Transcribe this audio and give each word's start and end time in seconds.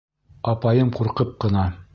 Апайым 0.53 0.91
ҡурҡып 0.97 1.37
ҡына: 1.47 1.71